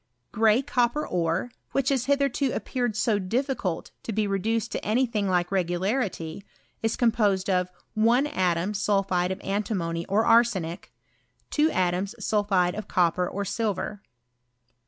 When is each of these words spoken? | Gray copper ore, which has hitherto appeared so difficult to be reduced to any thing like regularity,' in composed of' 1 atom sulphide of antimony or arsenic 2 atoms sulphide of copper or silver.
| 0.19 0.21
Gray 0.31 0.63
copper 0.63 1.05
ore, 1.05 1.51
which 1.73 1.89
has 1.89 2.05
hitherto 2.05 2.51
appeared 2.53 2.95
so 2.95 3.19
difficult 3.19 3.91
to 4.01 4.11
be 4.11 4.25
reduced 4.25 4.71
to 4.71 4.83
any 4.83 5.05
thing 5.05 5.29
like 5.29 5.51
regularity,' 5.51 6.43
in 6.81 6.89
composed 6.89 7.47
of' 7.51 7.69
1 7.93 8.25
atom 8.25 8.73
sulphide 8.73 9.31
of 9.31 9.39
antimony 9.41 10.07
or 10.07 10.25
arsenic 10.25 10.91
2 11.51 11.69
atoms 11.69 12.15
sulphide 12.19 12.73
of 12.73 12.87
copper 12.87 13.29
or 13.29 13.45
silver. 13.45 14.01